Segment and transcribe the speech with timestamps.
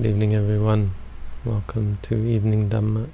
[0.00, 0.92] Good evening, everyone.
[1.44, 3.10] Welcome to Evening Dhamma.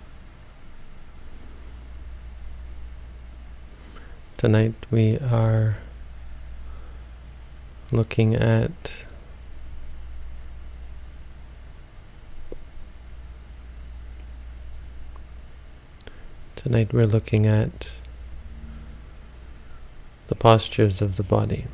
[4.37, 5.79] Tonight we are
[7.91, 9.05] looking at
[16.55, 17.89] Tonight we're looking at
[20.29, 21.65] the postures of the body.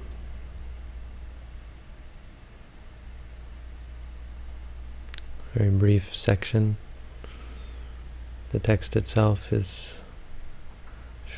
[5.54, 6.76] Very brief section.
[8.50, 9.98] The text itself is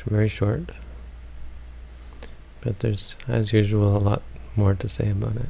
[0.05, 0.71] very short,
[2.61, 4.21] but there's, as usual, a lot
[4.55, 5.49] more to say about it.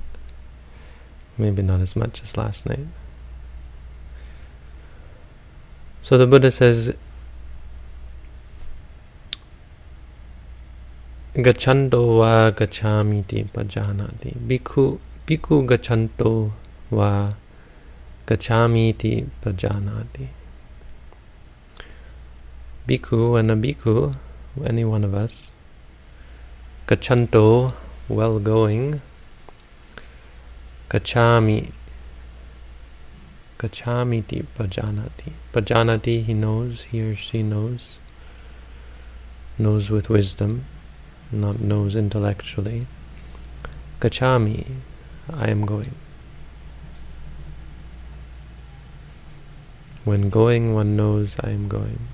[1.37, 2.87] Maybe not as much as last night.
[6.01, 6.93] So the Buddha says,
[11.35, 14.37] Gachanto va gachamiti pajanati.
[14.37, 16.51] Bhikkhu, bhikkhu gachanto
[16.89, 17.31] va
[18.25, 20.27] gachamiti pajanati.
[22.87, 24.15] Bhikkhu and a bhikkhu,
[24.63, 25.51] any one of us,
[26.87, 27.73] gachanto,
[28.07, 29.01] well going,
[30.89, 31.71] gachami,
[33.59, 35.33] gachamiti pajanati.
[35.53, 37.97] Pajanati, he knows, he or she knows,
[39.57, 40.65] knows with wisdom,
[41.31, 42.87] not knows intellectually.
[43.99, 44.75] Gachami,
[45.31, 45.95] I am going.
[50.05, 52.07] When going, one knows I am going.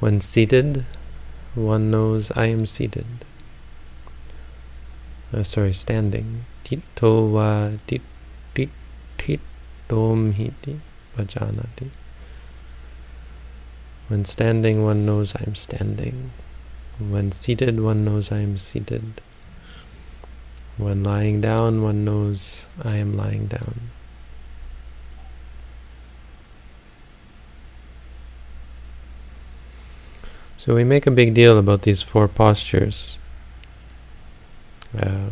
[0.00, 0.84] When seated,
[1.54, 3.06] one knows I am seated.
[5.32, 6.44] Uh, sorry, standing.
[6.64, 8.02] Tito tit
[9.16, 10.80] titom hiti
[11.16, 11.90] vajanati.
[14.08, 16.32] When standing, one knows I am standing.
[16.98, 19.20] When seated, one knows I am seated.
[20.76, 23.90] When lying down, one knows I am lying down.
[30.58, 33.16] So we make a big deal about these four postures.
[34.92, 35.30] Uh,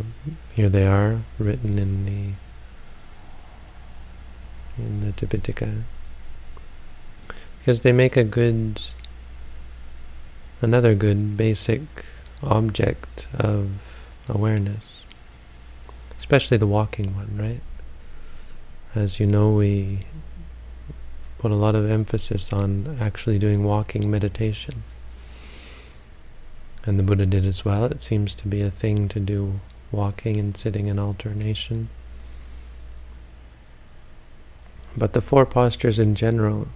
[0.55, 2.33] here they are, written in the
[4.81, 5.83] in the Tipitaka,
[7.59, 8.81] because they make a good,
[10.63, 11.81] another good basic
[12.43, 13.71] object of
[14.29, 15.03] awareness,
[16.17, 17.63] especially the walking one, right?
[18.95, 20.01] As you know, we
[21.39, 24.85] put a lot of emphasis on actually doing walking meditation
[26.87, 27.85] and the Buddha did as well.
[27.85, 29.61] It seems to be a thing to do
[29.91, 31.89] walking and sitting in alternation.
[34.97, 36.69] But the four postures in general,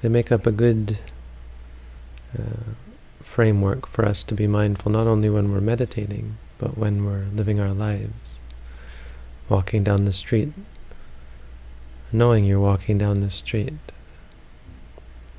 [0.00, 0.98] they make up a good
[2.38, 2.72] uh,
[3.22, 7.60] framework for us to be mindful, not only when we're meditating, but when we're living
[7.60, 8.38] our lives.
[9.48, 10.52] Walking down the street,
[12.12, 13.74] knowing you're walking down the street,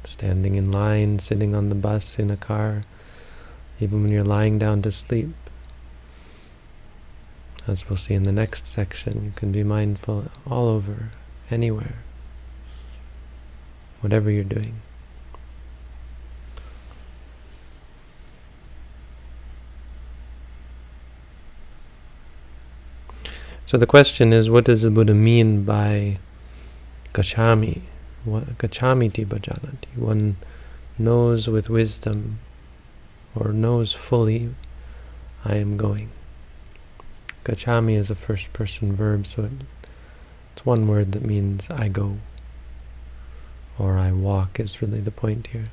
[0.06, 2.82] standing in line, sitting on the bus, in a car,
[3.80, 5.34] even when you're lying down to sleep.
[7.66, 11.10] As we'll see in the next section, you can be mindful all over,
[11.50, 12.00] anywhere,
[14.02, 14.82] whatever you're doing.
[23.66, 26.20] So the question is, what does the Buddha mean by
[27.14, 27.82] gachami?
[28.26, 29.98] Gachamiti pajanati.
[29.98, 30.38] One
[30.98, 32.40] knows with wisdom
[33.36, 34.54] or knows fully
[35.44, 36.10] I am going.
[37.44, 39.52] Gachami is a first person verb, so it,
[40.54, 42.20] it's one word that means I go
[43.78, 45.66] or I walk is really the point here.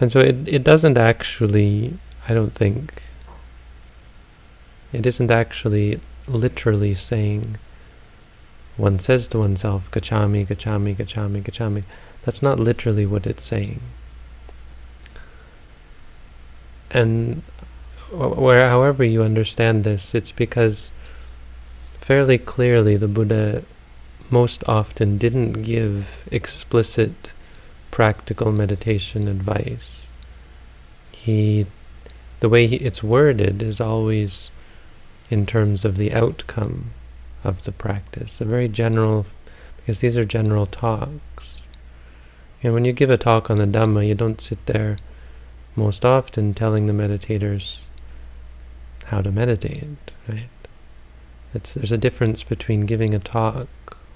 [0.00, 3.02] And so it, it doesn't actually, I don't think,
[4.92, 6.00] it isn't actually
[6.32, 7.58] literally saying,
[8.76, 11.82] one says to oneself, gachami, gachami, gachami, gachami.
[12.22, 13.80] That's not literally what it's saying.
[16.90, 17.42] And
[18.10, 20.90] where, however you understand this, it's because
[21.98, 23.62] fairly clearly the Buddha
[24.30, 27.32] most often didn't give explicit
[27.90, 30.08] practical meditation advice.
[31.12, 31.66] He,
[32.40, 34.50] the way he, it's worded is always
[35.30, 36.90] in terms of the outcome
[37.42, 38.40] of the practice.
[38.40, 39.26] A very general,
[39.76, 41.62] because these are general talks.
[42.62, 44.98] And when you give a talk on the Dhamma, you don't sit there
[45.76, 47.80] most often telling the meditators
[49.06, 50.50] how to meditate, right?
[51.54, 53.68] It's, there's a difference between giving a talk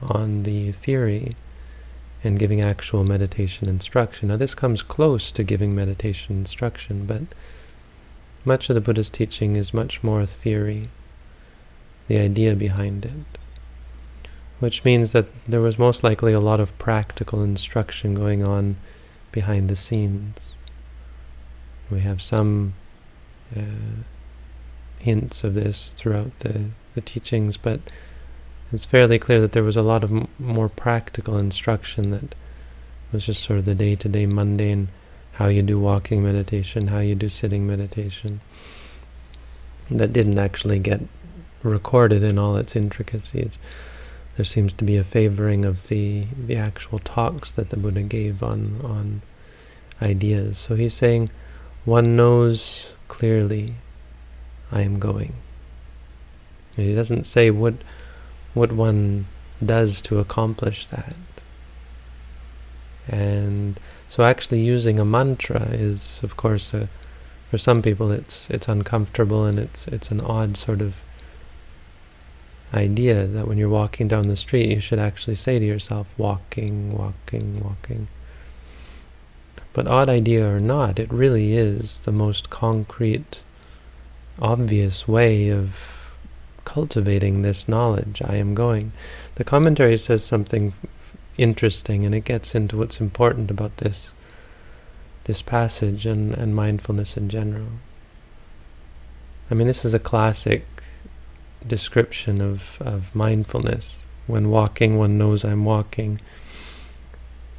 [0.02, 1.32] on the theory
[2.22, 4.28] and giving actual meditation instruction.
[4.28, 7.22] Now this comes close to giving meditation instruction, but
[8.44, 10.84] much of the Buddha's teaching is much more theory,
[12.08, 13.38] the idea behind it.
[14.60, 18.76] Which means that there was most likely a lot of practical instruction going on
[19.32, 20.54] behind the scenes.
[21.90, 22.74] We have some
[23.54, 24.04] uh,
[24.98, 27.80] hints of this throughout the, the teachings, but
[28.72, 32.34] it's fairly clear that there was a lot of more practical instruction that
[33.12, 34.88] was just sort of the day-to-day mundane
[35.32, 38.40] how you do walking meditation, how you do sitting meditation.
[39.90, 41.00] That didn't actually get
[41.64, 43.58] recorded in all its intricacies.
[44.37, 48.43] There seems to be a favoring of the the actual talks that the Buddha gave
[48.43, 49.22] on on
[50.02, 50.58] ideas.
[50.58, 51.31] So he's saying,
[51.84, 53.75] one knows clearly,
[54.72, 55.34] I am going.
[56.76, 57.75] And he doesn't say what
[58.55, 59.26] what one
[59.64, 61.17] does to accomplish that.
[63.08, 63.78] And
[64.08, 66.88] so actually using a mantra is, of course, a,
[67.50, 71.02] for some people it's it's uncomfortable and it's it's an odd sort of
[72.74, 76.96] idea that when you're walking down the street you should actually say to yourself, walking,
[76.96, 78.08] walking, walking.
[79.72, 83.42] But odd idea or not, it really is the most concrete,
[84.40, 86.14] obvious way of
[86.64, 88.22] cultivating this knowledge.
[88.24, 88.92] I am going.
[89.34, 90.72] The commentary says something
[91.36, 94.14] interesting, and it gets into what's important about this
[95.24, 97.68] this passage and, and mindfulness in general.
[99.50, 100.66] I mean, this is a classic
[101.66, 104.00] description of, of mindfulness.
[104.26, 106.20] When walking, one knows I'm walking.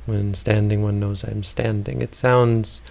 [0.05, 2.01] When standing, one knows I'm standing.
[2.01, 2.81] It sounds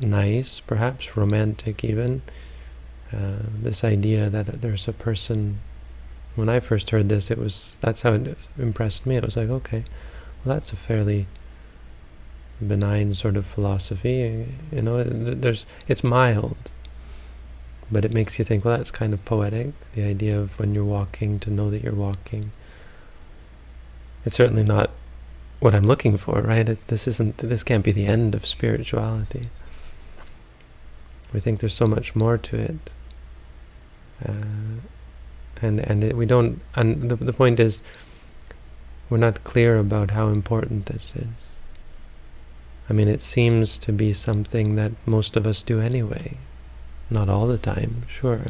[0.00, 2.22] nice, perhaps romantic even.
[3.12, 5.60] Uh, this idea that there's a person
[6.36, 9.16] when I first heard this, it was that's how it impressed me.
[9.16, 9.84] It was like, okay,
[10.44, 11.26] well, that's a fairly
[12.64, 14.46] benign sort of philosophy.
[14.70, 16.56] You know, there's it's mild,
[17.90, 18.64] but it makes you think.
[18.64, 19.72] Well, that's kind of poetic.
[19.94, 22.52] The idea of when you're walking to know that you're walking.
[24.24, 24.90] It's certainly not
[25.60, 26.68] what I'm looking for, right?
[26.68, 29.44] It's this isn't this can't be the end of spirituality.
[31.32, 32.92] We think there's so much more to it.
[34.24, 34.80] Uh,
[35.62, 37.82] and and it, we don't and the, the point is
[39.08, 41.56] we're not clear about how important this is
[42.88, 46.38] I mean it seems to be something that most of us do anyway
[47.10, 48.46] not all the time sure.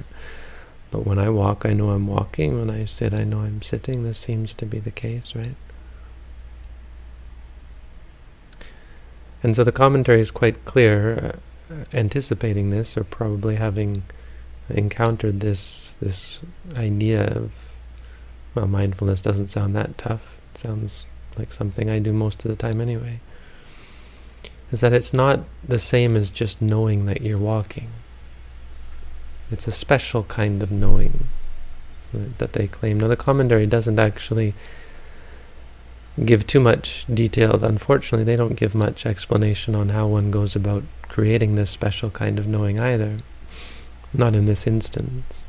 [0.91, 2.59] But when I walk I know I'm walking.
[2.59, 4.05] When I sit I know I'm sitting.
[4.05, 5.57] This seems to be the case right?
[9.43, 11.37] And so the commentary is quite clear
[11.71, 14.03] uh, anticipating this or probably having
[14.69, 16.41] encountered this this
[16.75, 17.53] idea of
[18.55, 20.39] well mindfulness doesn't sound that tough.
[20.53, 23.21] It sounds like something I do most of the time anyway.
[24.73, 27.91] Is that it's not the same as just knowing that you're walking
[29.51, 31.29] it's a special kind of knowing
[32.13, 34.55] that they claim now the commentary doesn't actually
[36.25, 40.83] give too much detail unfortunately they don't give much explanation on how one goes about
[41.09, 43.19] creating this special kind of knowing either
[44.13, 45.47] not in this instance.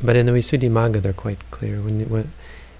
[0.00, 1.80] But in the Visuddhimagga, they're quite clear.
[1.80, 2.32] When, when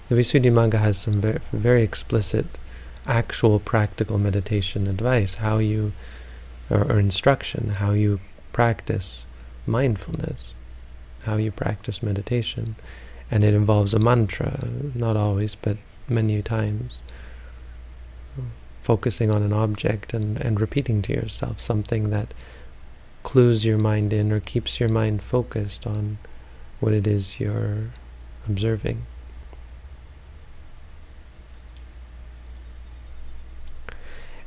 [0.07, 2.57] the Visuddhimagga has some very, very explicit,
[3.05, 5.93] actual, practical meditation advice, how you,
[6.69, 8.19] or, or instruction, how you
[8.53, 9.25] practice
[9.69, 10.55] mindfulness,
[11.23, 12.75] how you practice meditation,
[13.31, 14.67] and it involves a mantra.
[14.95, 17.01] Not always, but many times
[18.81, 22.33] focusing on an object and, and repeating to yourself something that
[23.21, 26.17] clues your mind in or keeps your mind focused on
[26.79, 27.91] what it is you're
[28.47, 29.05] observing.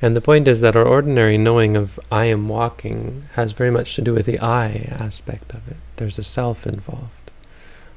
[0.03, 3.95] And the point is that our ordinary knowing of I am walking has very much
[3.95, 5.77] to do with the I aspect of it.
[5.97, 7.31] There's a self involved.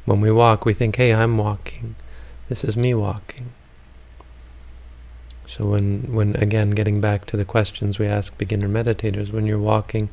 [0.06, 1.96] When we walk, we think, hey, I'm walking.
[2.48, 3.54] This is me walking.
[5.48, 9.58] So when, when again, getting back to the questions we ask beginner meditators, when you're
[9.58, 10.10] walking,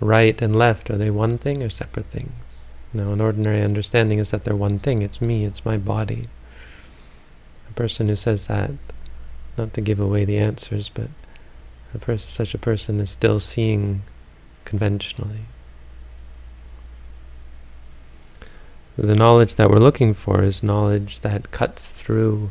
[0.00, 2.32] right and left, are they one thing or separate things?
[2.92, 5.00] Now, an ordinary understanding is that they're one thing.
[5.00, 6.24] It's me, it's my body.
[7.70, 8.72] A person who says that,
[9.56, 11.08] not to give away the answers, but
[11.94, 14.02] a person, such a person is still seeing
[14.64, 15.44] conventionally.
[18.96, 22.50] The knowledge that we're looking for is knowledge that cuts through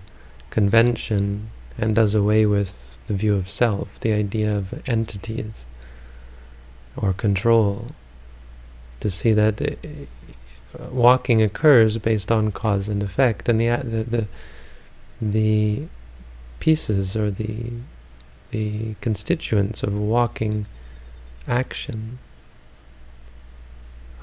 [0.49, 5.65] convention and does away with the view of self, the idea of entities
[6.95, 7.87] or control,
[8.99, 14.27] to see that uh, walking occurs based on cause and effect, and the the the,
[15.21, 15.87] the
[16.61, 17.73] pieces or the
[18.51, 20.67] the constituents of walking
[21.47, 22.19] action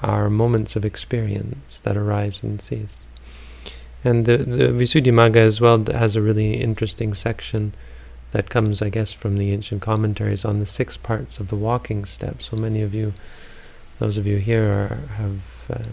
[0.01, 2.97] are moments of experience that arise and cease.
[4.03, 7.73] And the, the Visuddhimagga as well has a really interesting section
[8.31, 12.05] that comes, I guess, from the ancient commentaries on the six parts of the walking
[12.05, 12.41] step.
[12.41, 13.13] So many of you,
[13.97, 15.89] those of you here, are, have uh,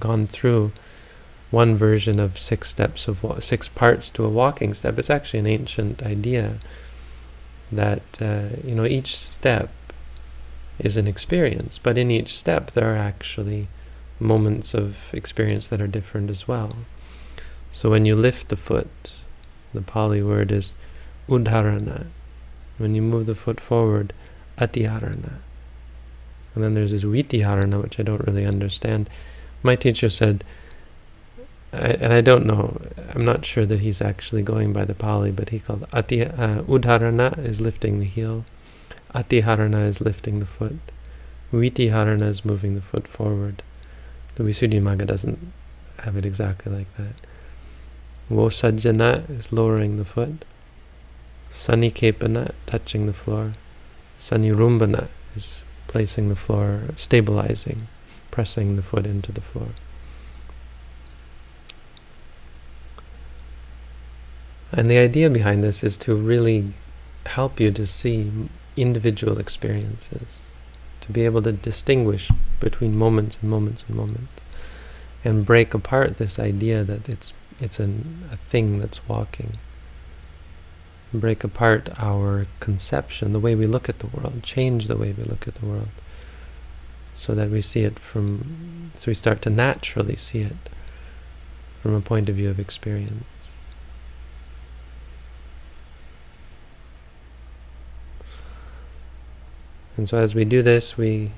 [0.00, 0.72] gone through
[1.54, 4.98] one version of six steps of six parts to a walking step.
[4.98, 6.58] It's actually an ancient idea
[7.70, 9.70] that uh, you know each step
[10.78, 13.68] is an experience, but in each step there are actually
[14.18, 16.72] moments of experience that are different as well.
[17.70, 19.14] So when you lift the foot,
[19.72, 20.74] the Pali word is
[21.28, 22.06] uddharana.
[22.78, 24.12] When you move the foot forward,
[24.58, 25.34] atiharana.
[26.54, 29.10] And then there's this vitiharana, which I don't really understand.
[29.62, 30.44] My teacher said,
[31.74, 32.80] I, and I don't know,
[33.14, 36.62] I'm not sure that he's actually going by the Pali, but he called ati, uh,
[36.62, 38.44] uddharana is lifting the heel,
[39.14, 40.78] atiharana is lifting the foot,
[41.52, 43.62] vitiharana is moving the foot forward.
[44.36, 45.52] The Visuddhimagga doesn't
[46.00, 47.14] have it exactly like that.
[48.30, 50.44] Vosajjana is lowering the foot.
[51.50, 53.52] Sannikkhepana, touching the floor.
[54.18, 57.86] Sannirumbhana is placing the floor, stabilizing,
[58.30, 59.68] pressing the foot into the floor.
[64.76, 66.74] And the idea behind this is to really
[67.26, 68.30] help you to see
[68.76, 70.42] individual experiences,
[71.00, 74.42] to be able to distinguish between moments and moments and moments,
[75.24, 79.58] and break apart this idea that it's it's an, a thing that's walking
[81.20, 85.22] break apart our conception, the way we look at the world, change the way we
[85.22, 85.88] look at the world,
[87.14, 90.56] so that we see it from, so we start to naturally see it
[91.82, 93.24] from a point of view of experience.
[99.96, 101.32] And so as we do this, we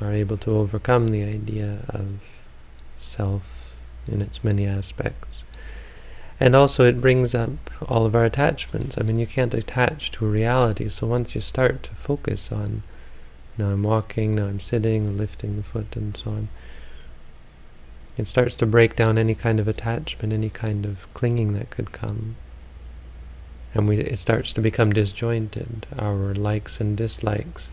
[0.00, 2.20] are able to overcome the idea of
[2.96, 3.76] self
[4.08, 5.44] in its many aspects.
[6.40, 7.50] And also it brings up
[7.86, 8.96] all of our attachments.
[8.98, 10.88] I mean, you can't attach to a reality.
[10.88, 12.82] So once you start to focus on,
[13.58, 16.48] now I'm walking, now I'm sitting, lifting the foot, and so on,
[18.16, 21.92] it starts to break down any kind of attachment, any kind of clinging that could
[21.92, 22.36] come.
[23.74, 25.86] And we, it starts to become disjointed.
[25.98, 27.70] Our likes and dislikes,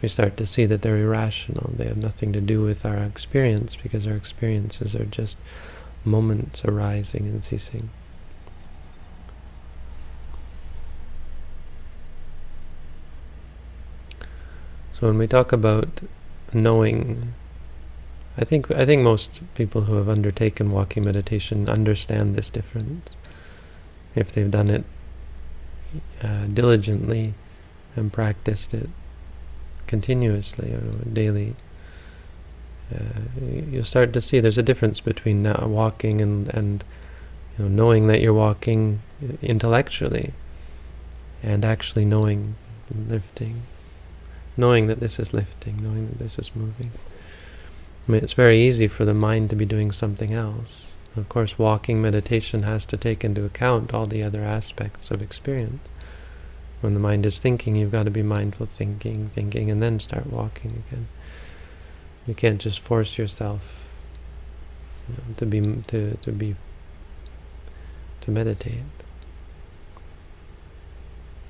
[0.00, 1.72] we start to see that they're irrational.
[1.76, 5.38] They have nothing to do with our experience because our experiences are just
[6.04, 7.90] moments arising and ceasing.
[14.92, 16.00] So when we talk about
[16.52, 17.34] knowing,
[18.38, 23.10] I think I think most people who have undertaken walking meditation understand this difference.
[24.14, 24.84] If they've done it
[26.22, 27.34] uh, diligently
[27.96, 28.88] and practiced it
[29.86, 30.80] continuously or
[31.12, 31.54] daily,
[32.94, 33.20] uh,
[33.70, 36.84] you'll start to see there's a difference between walking and and
[37.58, 39.00] you know, knowing that you're walking
[39.42, 40.32] intellectually
[41.42, 42.54] and actually knowing
[43.08, 43.62] lifting
[44.56, 46.90] knowing that this is lifting, knowing that this is moving.
[48.06, 50.86] I mean, it's very easy for the mind to be doing something else.
[51.16, 55.88] Of course, walking meditation has to take into account all the other aspects of experience.
[56.80, 60.26] When the mind is thinking, you've got to be mindful thinking, thinking, and then start
[60.26, 61.08] walking again.
[62.26, 63.84] You can't just force yourself
[65.08, 66.56] you know, to be to to be
[68.22, 68.82] to meditate.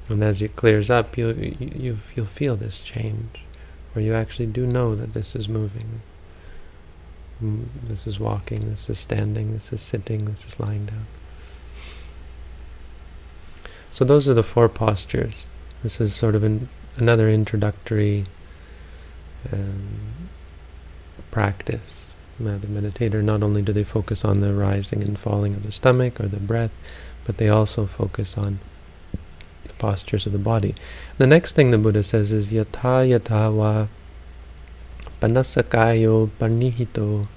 [0.09, 3.45] And as it clears up, you, you, you'll feel this change,
[3.93, 6.03] where you actually do know that this is moving.
[7.43, 11.07] Mm, this is walking, this is standing, this is sitting, this is lying down.
[13.91, 15.47] So those are the four postures.
[15.83, 18.25] This is sort of an, another introductory
[19.53, 20.29] um,
[21.31, 22.13] practice.
[22.39, 25.73] Now the meditator, not only do they focus on the rising and falling of the
[25.73, 26.73] stomach or the breath,
[27.25, 28.61] but they also focus on
[29.65, 30.75] the postures of the body.
[31.19, 33.89] The next thing the Buddha says is yatha yatha va
[35.23, 37.31] panasakayo panihito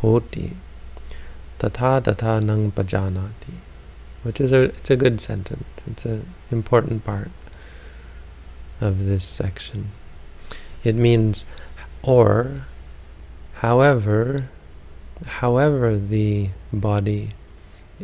[0.00, 0.56] hoti
[1.60, 3.68] tatha tatha nang pajanati
[4.22, 5.64] which is a it's a good sentence.
[5.86, 7.30] It's an important part
[8.80, 9.90] of this section.
[10.84, 11.44] It means
[12.02, 12.66] or
[13.54, 14.48] however
[15.26, 17.30] however the body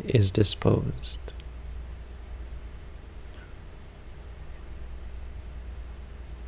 [0.07, 1.19] is disposed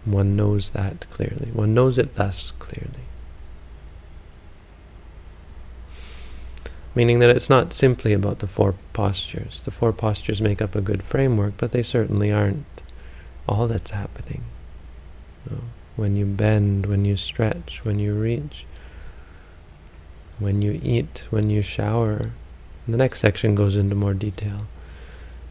[0.07, 1.51] One knows that clearly.
[1.51, 3.03] One knows it thus clearly.
[6.95, 9.61] Meaning that it's not simply about the four postures.
[9.61, 12.65] The four postures make up a good framework, but they certainly aren't
[13.47, 14.43] all that's happening.
[15.49, 15.57] No.
[15.95, 18.65] when you bend, when you stretch, when you reach,
[20.39, 22.31] when you eat, when you shower.
[22.87, 24.67] The next section goes into more detail.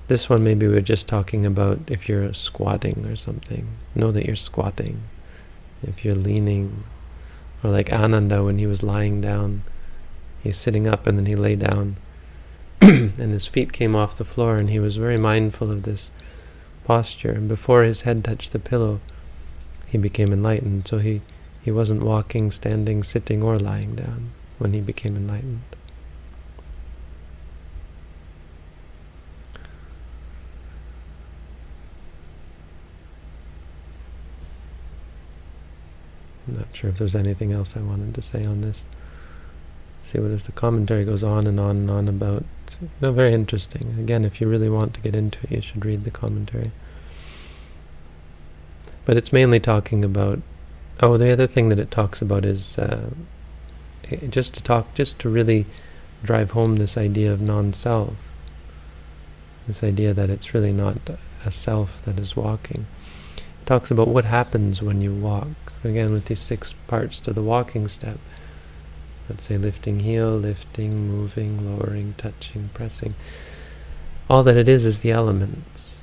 [0.09, 3.67] This one maybe we're just talking about if you're squatting or something.
[3.95, 5.03] Know that you're squatting.
[5.83, 6.85] If you're leaning,
[7.63, 9.63] or like Ananda when he was lying down,
[10.43, 11.97] he's sitting up and then he lay down
[12.81, 16.11] and his feet came off the floor and he was very mindful of this
[16.85, 17.33] posture.
[17.33, 19.01] And before his head touched the pillow,
[19.87, 20.87] he became enlightened.
[20.87, 21.23] So he,
[21.63, 25.63] he wasn't walking, standing, sitting, or lying down when he became enlightened.
[36.49, 38.85] I'm not sure if there's anything else I wanted to say on this.
[39.97, 42.45] Let's see what is the commentary goes on and on and on about.
[43.01, 43.97] Know, very interesting.
[43.99, 46.71] Again, if you really want to get into it, you should read the commentary.
[49.05, 50.41] But it's mainly talking about.
[51.01, 53.11] Oh, the other thing that it talks about is uh,
[54.31, 55.67] just to talk, just to really
[56.23, 58.15] drive home this idea of non-self.
[59.67, 60.99] This idea that it's really not
[61.45, 62.87] a self that is walking.
[63.67, 65.49] Talks about what happens when you walk
[65.85, 68.19] again with these six parts to the walking step.
[69.29, 73.15] Let's say lifting heel, lifting, moving, lowering, touching, pressing.
[74.31, 76.03] All that it is is the elements.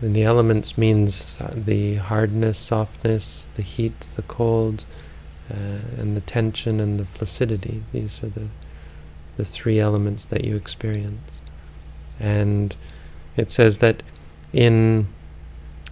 [0.00, 4.84] And the elements means the hardness, softness, the heat, the cold,
[5.48, 7.84] uh, and the tension and the flaccidity.
[7.92, 8.48] These are the
[9.36, 11.40] the three elements that you experience.
[12.20, 12.74] And
[13.36, 14.02] it says that
[14.52, 15.08] in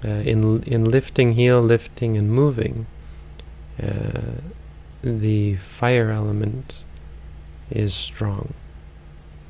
[0.05, 2.87] uh, in in lifting heel, lifting, and moving,
[3.83, 4.41] uh,
[5.03, 6.85] the fire element
[7.71, 8.55] is strong.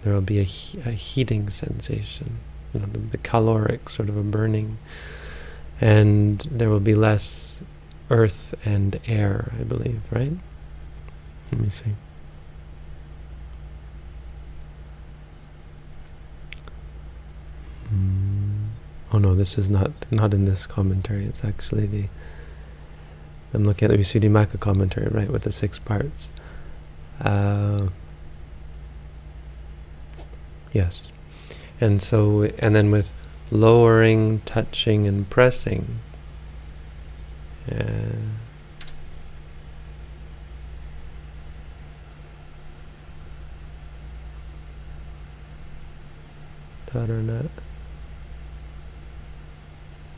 [0.03, 2.39] There will be a, he a heating sensation,
[2.73, 4.79] you know, the, the, caloric sort of a burning,
[5.81, 7.61] and there will be less
[8.09, 10.33] earth and air, I believe, right?
[11.53, 11.95] Let me see.
[19.13, 21.25] Oh no, this is not not in this commentary.
[21.27, 22.09] It's actually the
[23.53, 26.29] I'm looking at the Visuddhimagga commentary, right, with the six parts.
[27.21, 27.89] Uh,
[30.73, 31.03] yes.
[31.81, 33.13] And so, and then with
[33.51, 35.99] lowering, touching, and pressing.
[37.71, 38.13] Uh,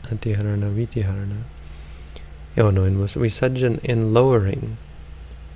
[0.03, 1.43] Antiharana, Vitiharana.
[2.57, 4.77] Oh no, in Visarjan, in lowering,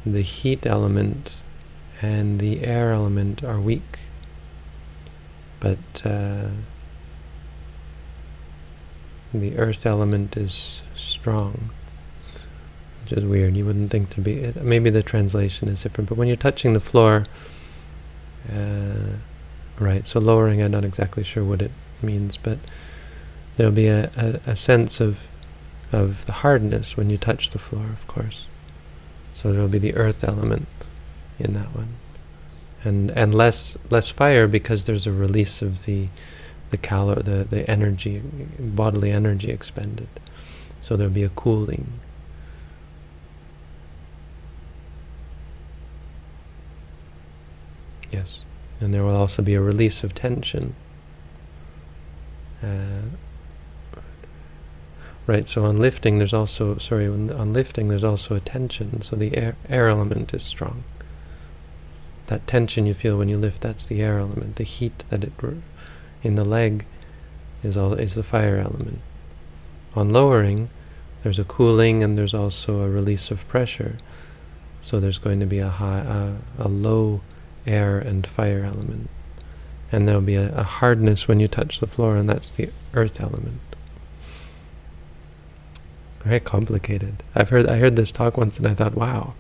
[0.05, 1.31] the heat element
[2.01, 3.99] and the air element are weak.
[5.59, 6.49] But uh,
[9.33, 11.71] the earth element is strong,
[13.03, 13.55] which is weird.
[13.55, 14.33] You wouldn't think to be.
[14.33, 17.25] It, Maybe the translation is different, but when you're touching the floor,
[18.51, 19.17] uh,
[19.79, 20.05] right?
[20.05, 22.59] So lowering, I'm not exactly sure what it means, but
[23.57, 25.19] there'll be a, a, a sense of
[25.91, 28.47] of the hardness when you touch the floor, of course.
[29.33, 30.67] So there will be the earth element
[31.39, 31.95] in that one,
[32.83, 36.07] and and less less fire because there's a release of the
[36.69, 38.21] the calor the the energy
[38.59, 40.07] bodily energy expended.
[40.81, 41.99] So there'll be a cooling.
[48.11, 48.43] Yes,
[48.79, 50.75] and there will also be a release of tension.
[52.63, 53.01] Uh,
[55.27, 59.35] Right, so on lifting there's also, sorry, on lifting there's also a tension, so the
[59.35, 60.85] air, air element is strong.
[62.27, 64.55] That tension you feel when you lift, that's the air element.
[64.55, 65.33] The heat that it
[66.23, 66.85] in the leg
[67.61, 69.01] is all is the fire element.
[69.95, 70.69] On lowering,
[71.23, 73.97] there's a cooling and there's also a release of pressure.
[74.81, 77.19] So there's going to be a high, a low
[77.65, 79.09] air and fire element.
[79.91, 83.19] And there'll be a, a hardness when you touch the floor, and that's the earth
[83.19, 83.59] element
[86.27, 87.23] very complicated.
[87.35, 89.33] I've heard I heard this talk once and I thought, wow,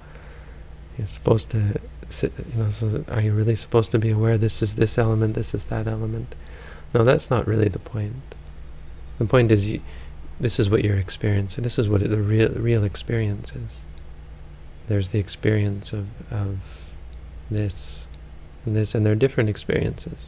[0.97, 4.61] you're supposed to sit, you know, so are you really supposed to be aware this
[4.61, 6.35] is this element, this is that element?
[6.93, 8.35] No, that's not really the point.
[9.19, 9.81] The point is you,
[10.39, 11.63] this is what you're experiencing.
[11.63, 13.81] This is what the real real experience is.
[14.87, 16.59] There's the experience of of
[17.49, 18.05] this
[18.65, 20.27] and this and they're different experiences.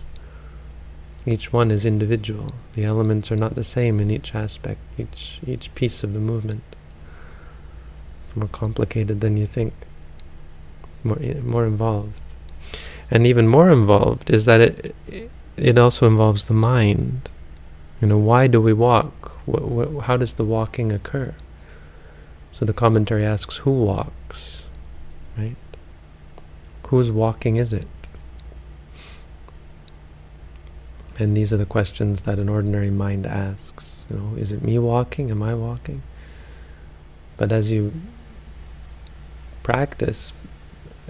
[1.29, 2.53] Each one is individual.
[2.73, 6.63] The elements are not the same in each aspect, each each piece of the movement.
[8.23, 9.73] It's more complicated than you think.
[11.03, 12.19] More eh, more involved.
[13.11, 14.95] And even more involved is that it
[15.55, 17.29] it also involves the mind.
[18.01, 19.13] You know, why do we walk?
[20.07, 21.35] How does the walking occur?
[22.53, 24.65] So the commentary asks, who walks?
[25.37, 25.55] Right?
[26.87, 27.98] Whose walking is it?
[31.19, 34.05] And these are the questions that an ordinary mind asks.
[34.09, 35.29] You know, is it me walking?
[35.29, 36.01] Am I walking?
[37.35, 37.91] But as you
[39.61, 40.31] practice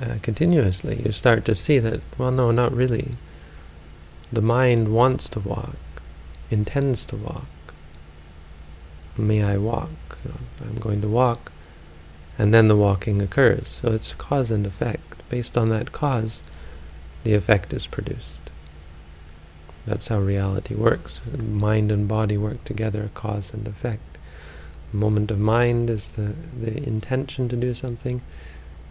[0.01, 3.11] uh, continuously, you start to see that, well, no, not really.
[4.33, 5.75] The mind wants to walk,
[6.49, 7.45] intends to walk.
[9.15, 9.89] May I walk?
[10.23, 11.51] You know, I'm going to walk.
[12.37, 13.79] And then the walking occurs.
[13.81, 15.21] So it's cause and effect.
[15.29, 16.41] Based on that cause,
[17.23, 18.39] the effect is produced.
[19.89, 21.19] That's how reality works.
[21.35, 24.19] Mind and body work together, cause and effect.
[24.91, 28.21] The moment of mind is the, the intention to do something,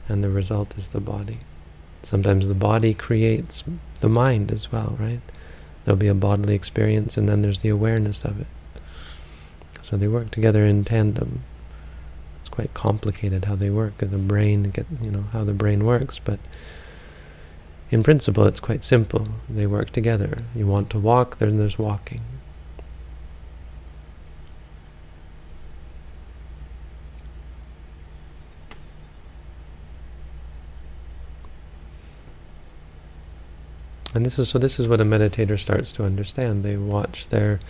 [0.09, 1.39] and the result is the body.
[2.03, 3.63] Sometimes the body creates
[4.01, 5.21] the mind as well, right?
[5.85, 8.49] There'll be a bodily experience, and then there's the awareness of it.
[9.83, 11.45] So they work together in tandem.
[12.41, 16.19] It's quite complicated how they work, the brain, get you know how the brain works,
[16.19, 16.41] but
[17.91, 19.29] in principle it's quite simple.
[19.49, 20.39] They work together.
[20.55, 22.21] You want to walk, then there's walking.
[34.15, 36.65] And this is so this is what a meditator starts to understand.
[36.65, 37.61] They watch their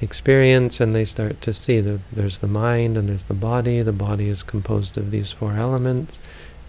[0.00, 3.82] experience and they start to see that there's the mind and there's the body.
[3.82, 6.18] The body is composed of these four elements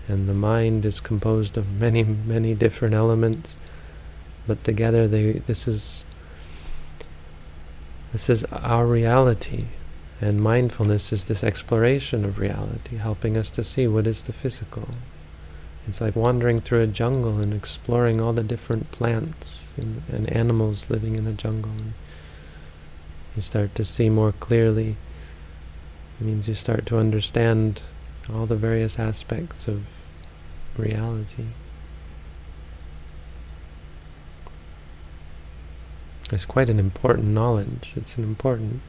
[0.07, 3.57] and the mind is composed of many, many different elements.
[4.47, 6.03] But together they this is
[8.11, 9.65] this is our reality.
[10.19, 14.89] And mindfulness is this exploration of reality, helping us to see what is the physical,
[15.87, 20.89] it's like wandering through a jungle and exploring all the different plants and, and animals
[20.89, 21.71] living in the jungle.
[21.71, 21.93] And
[23.35, 24.97] you start to see more clearly.
[26.19, 27.81] It means you start to understand
[28.29, 29.83] all the various aspects of
[30.77, 31.47] reality.
[36.31, 37.93] It's quite an important knowledge.
[37.95, 38.81] It's an important.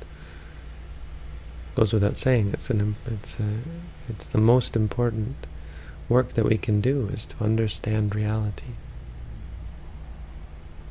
[1.74, 2.50] Goes without saying.
[2.52, 2.96] It's an.
[3.06, 3.58] It's a.
[4.08, 5.46] It's the most important
[6.08, 8.74] work that we can do is to understand reality,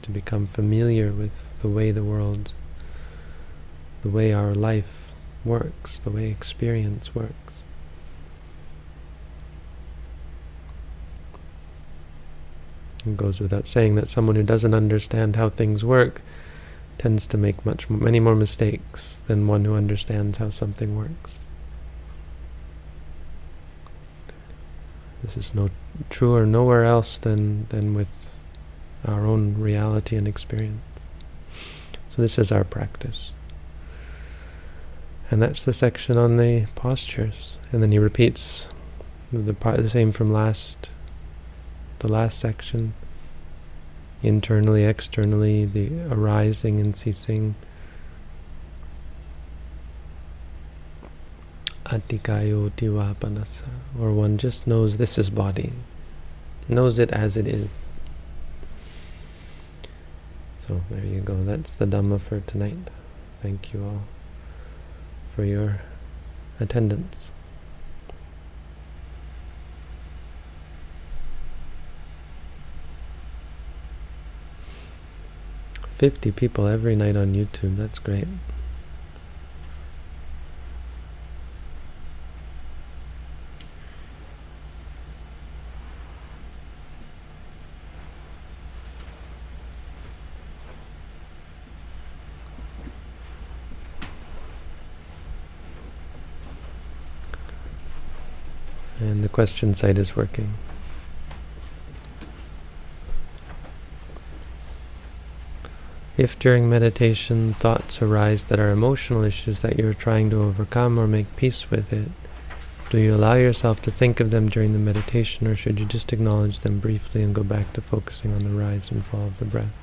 [0.01, 2.54] to become familiar with the way the world,
[4.01, 5.12] the way our life
[5.45, 7.50] works, the way experience works.
[13.05, 16.21] It goes without saying that someone who doesn't understand how things work
[16.97, 21.39] tends to make much many more mistakes than one who understands how something works.
[25.23, 25.69] This is no
[26.09, 28.39] truer nowhere else than, than with
[29.05, 30.81] our own reality and experience.
[32.09, 33.31] So this is our practice.
[35.31, 37.57] And that's the section on the postures.
[37.71, 38.67] And then he repeats
[39.31, 40.89] the the same from last
[42.01, 42.93] the last section.
[44.23, 47.55] Internally, externally, the arising and ceasing.
[51.85, 53.67] Atikayo Divapanasa,
[53.99, 55.73] or one just knows this is body,
[56.69, 57.91] knows it as it is.
[60.65, 62.89] So there you go, that's the Dhamma for tonight.
[63.41, 64.01] Thank you all
[65.35, 65.81] for your
[66.61, 67.27] attendance.
[76.01, 78.25] Fifty people every night on YouTube, that's great.
[98.99, 100.55] And the question site is working.
[106.21, 111.07] If during meditation thoughts arise that are emotional issues that you're trying to overcome or
[111.07, 112.10] make peace with it,
[112.91, 116.13] do you allow yourself to think of them during the meditation or should you just
[116.13, 119.45] acknowledge them briefly and go back to focusing on the rise and fall of the
[119.45, 119.73] breath?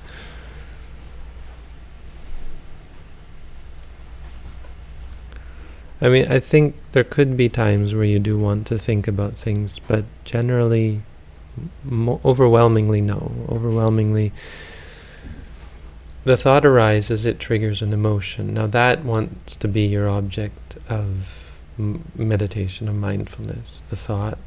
[6.01, 9.35] I mean, I think there could be times where you do want to think about
[9.35, 11.03] things, but generally,
[12.25, 13.33] overwhelmingly, no.
[13.49, 14.33] Overwhelmingly,
[16.25, 18.55] the thought arises, it triggers an emotion.
[18.55, 24.39] Now, that wants to be your object of meditation, of mindfulness, the thought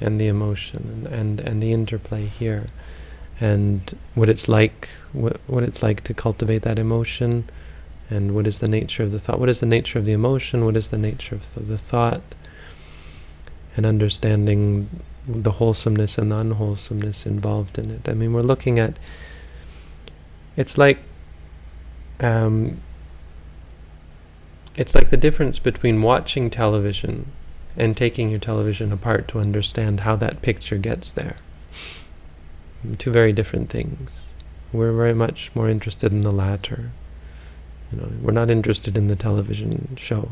[0.00, 2.66] and the emotion and, and, and the interplay here.
[3.40, 7.48] And what it's like, what, what it's like to cultivate that emotion
[8.10, 9.40] and what is the nature of the thought?
[9.40, 10.64] What is the nature of the emotion?
[10.64, 12.22] What is the nature of the, the thought?
[13.76, 14.88] and understanding
[15.26, 18.08] the wholesomeness and the unwholesomeness involved in it.
[18.08, 18.98] I mean, we're looking at
[20.56, 20.98] it's like
[22.20, 22.80] um,
[24.76, 27.30] it's like the difference between watching television
[27.76, 31.36] and taking your television apart to understand how that picture gets there.
[32.98, 34.26] Two very different things.
[34.72, 36.90] We're very much more interested in the latter.
[37.90, 40.30] You know, we're not interested in the television show.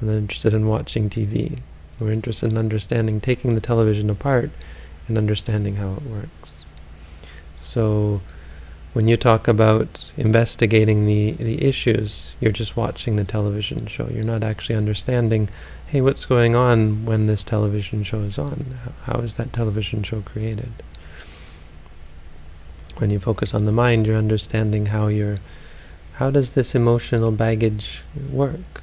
[0.00, 1.58] We're not interested in watching TV.
[1.98, 4.50] We're interested in understanding, taking the television apart
[5.06, 6.64] and understanding how it works.
[7.56, 8.22] So,
[8.92, 14.08] when you talk about investigating the, the issues, you're just watching the television show.
[14.08, 15.48] You're not actually understanding,
[15.86, 18.78] hey, what's going on when this television show is on?
[19.04, 20.72] How, is that television show created?
[22.96, 25.38] When you focus on the mind, you're understanding how you're,
[26.14, 28.82] how does this emotional baggage work?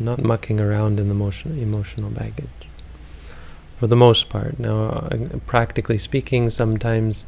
[0.00, 2.48] Not mucking around in the emotion, emotional baggage.
[3.78, 4.58] For the most part.
[4.58, 7.24] Now, uh, practically speaking, sometimes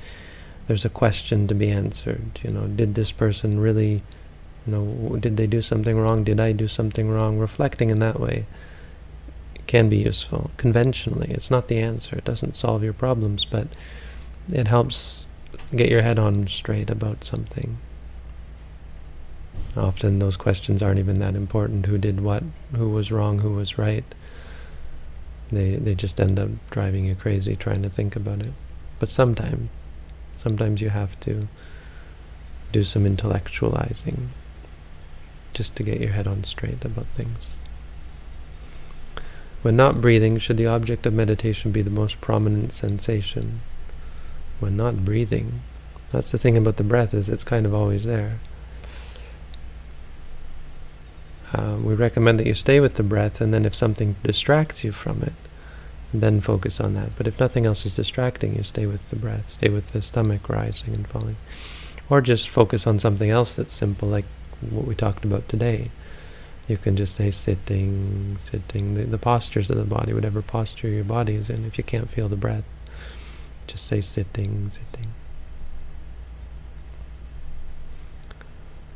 [0.67, 2.41] there's a question to be answered.
[2.43, 4.03] You know, did this person really,
[4.67, 6.25] you know, did they do something wrong?
[6.25, 7.39] Did I do something wrong?
[7.39, 8.47] Reflecting in that way
[9.67, 10.51] can be useful.
[10.57, 12.17] Conventionally, it's not the answer.
[12.17, 13.69] It doesn't solve your problems, but
[14.53, 15.27] it helps
[15.75, 17.79] get your head on straight about something.
[19.77, 21.87] Often those questions aren't even that important.
[21.87, 22.43] Who did what?
[22.77, 23.39] Who was wrong?
[23.39, 24.05] Who was right?
[25.51, 28.53] They they just end up driving you crazy trying to think about it.
[28.99, 29.71] But sometimes
[30.43, 31.47] Sometimes you have to
[32.73, 34.27] do some intellectualizing
[35.55, 37.47] just to get your head on straight about things.
[39.63, 43.61] When not breathing, should the object of meditation be the most prominent sensation?
[44.59, 45.63] When not breathing,
[46.11, 48.41] that's the thing about the breath is it's kind of always there.
[51.53, 54.91] Uh, we recommend that you stay with the breath, and then if something distracts you
[54.91, 55.35] from it,
[56.13, 57.17] then focus on that.
[57.17, 60.49] But if nothing else is distracting you, stay with the breath, stay with the stomach
[60.49, 61.37] rising and falling.
[62.11, 64.27] Or just focus on something else that's simple, like
[64.71, 65.91] what we talked about today.
[66.69, 71.05] You can just say sitting, sitting, the, the postures of the body, whatever posture your
[71.05, 71.65] body is in.
[71.65, 72.65] If you can't feel the breath,
[73.67, 75.13] just say sitting, sitting.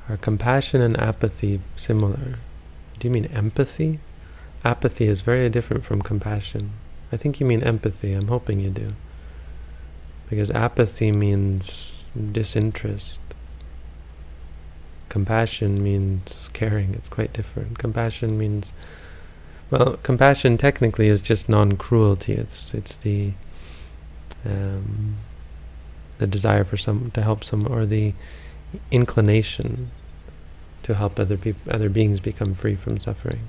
[0.08, 2.38] Are compassion and apathy similar?
[2.98, 3.98] Do you mean empathy?
[4.64, 6.72] Apathy is very different from compassion.
[7.16, 8.12] I think you mean empathy.
[8.12, 8.88] I'm hoping you do.
[10.28, 13.22] Because apathy means disinterest.
[15.08, 16.92] Compassion means caring.
[16.92, 17.78] It's quite different.
[17.78, 18.74] Compassion means,
[19.70, 22.34] well, compassion technically is just non-cruelty.
[22.34, 23.32] It's it's the
[24.44, 25.16] um,
[26.18, 28.12] the desire for some to help some, or the
[28.90, 29.90] inclination
[30.82, 33.48] to help other people, other beings become free from suffering.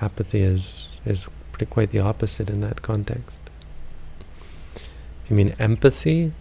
[0.00, 3.38] Apathy is is pretty quite the opposite in that context.
[5.24, 6.32] If you mean empathy,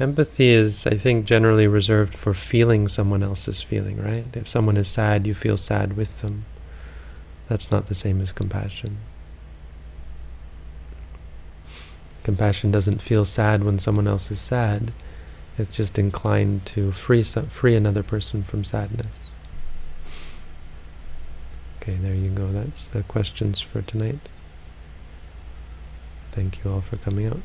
[0.00, 4.26] empathy is, I think, generally reserved for feeling someone else's feeling, right?
[4.34, 6.44] If someone is sad, you feel sad with them.
[7.48, 8.98] That's not the same as compassion.
[12.24, 14.92] Compassion doesn't feel sad when someone else is sad.
[15.56, 19.06] It's just inclined to free free another person from sadness.
[21.82, 22.46] Okay, there you go.
[22.46, 24.20] That's the questions for tonight.
[26.30, 27.40] Thank you all for coming out.